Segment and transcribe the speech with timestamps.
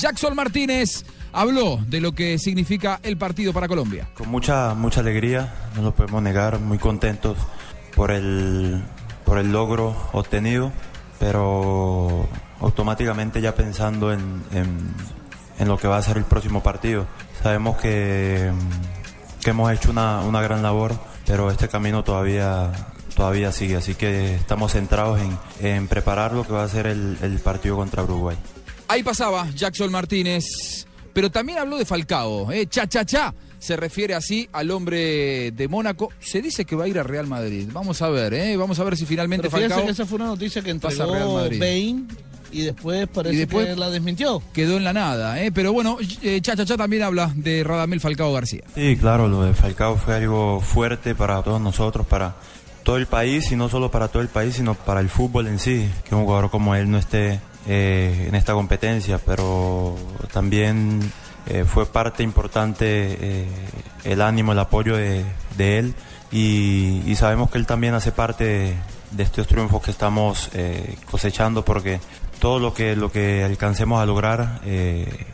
[0.00, 4.08] Jackson Martínez habló de lo que significa el partido para Colombia.
[4.14, 7.36] Con mucha, mucha alegría, no lo podemos negar, muy contentos
[7.96, 8.80] por el,
[9.24, 10.70] por el logro obtenido,
[11.18, 12.28] pero
[12.60, 17.08] automáticamente ya pensando en, en, lo que va a ser el próximo partido.
[17.42, 18.52] Sabemos que,
[19.42, 20.92] que hemos hecho una, una gran labor,
[21.26, 22.70] pero este camino todavía
[23.16, 27.18] todavía sigue, así que estamos centrados en, en preparar lo que va a ser el,
[27.20, 28.36] el partido contra Uruguay.
[28.88, 32.66] Ahí pasaba Jackson Martínez, pero también habló de Falcao, ¿eh?
[32.66, 33.34] cha cha cha.
[33.58, 36.10] Se refiere así al hombre de Mónaco.
[36.20, 37.68] Se dice que va a ir a Real Madrid.
[37.72, 38.56] Vamos a ver, ¿eh?
[38.56, 41.06] Vamos a ver si finalmente Pero Falcao que esa fue una noticia que pasa a
[41.06, 41.58] Real entregó Madrid.
[41.60, 42.08] Bain
[42.52, 44.40] y después parece Y después- que la desmintió.
[44.54, 45.50] quedó en la nada, ¿eh?
[45.52, 48.62] Pero bueno, eh, cha cha cha también habla de Radamel Falcao García.
[48.76, 52.36] Sí, claro, lo de Falcao fue algo fuerte para todos nosotros, para
[52.84, 55.58] todo el país y no solo para todo el país, sino para el fútbol en
[55.58, 59.96] sí, que un jugador como él no esté eh, en esta competencia, pero
[60.32, 61.12] también
[61.46, 63.46] eh, fue parte importante eh,
[64.04, 65.24] el ánimo, el apoyo de,
[65.56, 65.94] de él
[66.32, 68.74] y, y sabemos que él también hace parte de,
[69.10, 72.00] de estos triunfos que estamos eh, cosechando porque
[72.40, 75.26] todo lo que, lo que alcancemos a lograr eh,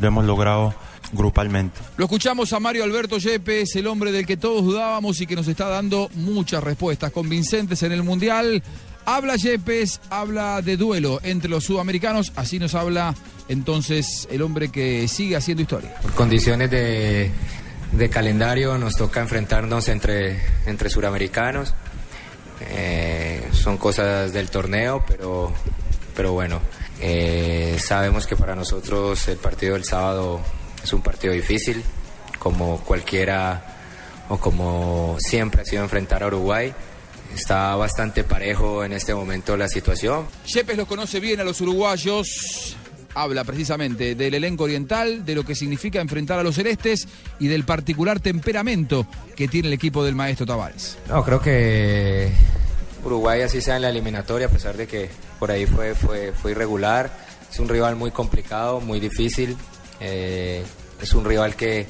[0.00, 0.74] lo hemos logrado
[1.12, 1.78] grupalmente.
[1.96, 5.48] Lo escuchamos a Mario Alberto Yepes, el hombre del que todos dudábamos y que nos
[5.48, 8.62] está dando muchas respuestas convincentes en el Mundial.
[9.08, 13.14] Habla Yepes, habla de duelo entre los sudamericanos, así nos habla
[13.48, 15.94] entonces el hombre que sigue haciendo historia.
[16.02, 17.30] Por condiciones de,
[18.10, 21.72] calendario nos toca enfrentarnos entre, entre suramericanos.
[22.60, 25.52] Eh, son cosas del torneo, pero,
[26.16, 26.60] pero bueno,
[27.00, 30.40] eh, sabemos que para nosotros el partido del sábado
[30.82, 31.80] es un partido difícil,
[32.40, 33.76] como cualquiera
[34.28, 36.74] o como siempre ha sido enfrentar a Uruguay.
[37.36, 40.26] Está bastante parejo en este momento la situación.
[40.46, 42.74] Yepes los conoce bien a los uruguayos,
[43.12, 47.06] habla precisamente del elenco oriental, de lo que significa enfrentar a los celestes
[47.38, 50.96] y del particular temperamento que tiene el equipo del maestro Tavares.
[51.10, 52.30] No, creo que
[53.04, 56.52] Uruguay así sea en la eliminatoria, a pesar de que por ahí fue, fue, fue
[56.52, 57.10] irregular.
[57.52, 59.58] Es un rival muy complicado, muy difícil.
[60.00, 60.62] Eh,
[61.02, 61.86] es un rival que,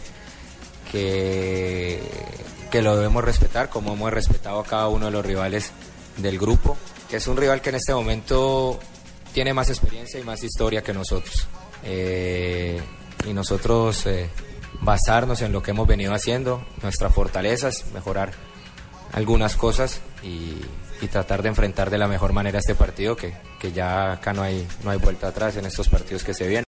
[0.90, 2.02] que,
[2.70, 5.72] que lo debemos respetar, como hemos respetado a cada uno de los rivales
[6.16, 6.76] del grupo.
[7.08, 8.80] Que es un rival que en este momento
[9.32, 11.46] tiene más experiencia y más historia que nosotros.
[11.84, 12.80] Eh,
[13.26, 14.28] y nosotros eh,
[14.80, 18.32] basarnos en lo que hemos venido haciendo, nuestras fortalezas, mejorar
[19.12, 20.56] algunas cosas y,
[21.00, 24.42] y tratar de enfrentar de la mejor manera este partido, que, que ya acá no
[24.42, 26.64] hay, no hay vuelta atrás en estos partidos que se vienen.